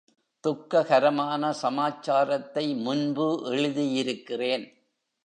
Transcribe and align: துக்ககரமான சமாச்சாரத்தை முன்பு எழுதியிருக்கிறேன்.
துக்ககரமான 0.43 1.51
சமாச்சாரத்தை 1.53 2.75
முன்பு 2.75 3.27
எழுதியிருக்கிறேன். 3.45 4.65